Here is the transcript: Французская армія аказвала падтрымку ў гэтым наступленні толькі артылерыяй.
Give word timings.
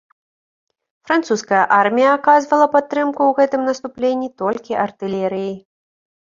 Французская 1.09 1.59
армія 1.81 2.15
аказвала 2.21 2.67
падтрымку 2.77 3.21
ў 3.29 3.43
гэтым 3.43 3.61
наступленні 3.71 4.29
толькі 4.47 4.81
артылерыяй. 4.89 5.57